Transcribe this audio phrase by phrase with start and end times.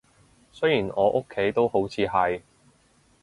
[0.51, 2.41] 雖然我屋企都好似係